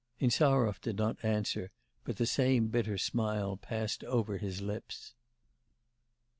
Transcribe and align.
Insarov 0.19 0.81
did 0.81 0.97
not 0.97 1.23
answer, 1.23 1.69
but 2.05 2.17
the 2.17 2.25
same 2.25 2.69
bitter 2.69 2.97
smile 2.97 3.55
passed 3.55 4.03
over 4.05 4.39
his 4.39 4.59
lips. 4.59 5.13